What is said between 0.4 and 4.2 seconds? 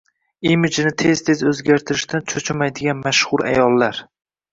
Imijini tez-tez o‘zgartirishdan cho‘chimaydigan mashhur ayollar